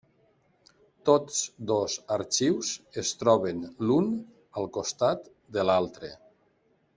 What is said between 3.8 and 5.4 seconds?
l'un al costat